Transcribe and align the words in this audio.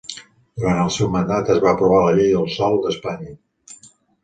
Durant 0.61 0.79
el 0.85 0.89
seu 0.95 1.11
mandat 1.17 1.51
es 1.57 1.61
va 1.67 1.75
aprovar 1.77 2.01
la 2.07 2.17
Llei 2.17 2.33
del 2.33 2.51
Sòl 2.57 2.81
d'Espanya. 2.87 3.39